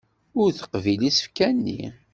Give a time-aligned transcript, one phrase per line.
[0.41, 1.81] Ur teqbil isefka-nni.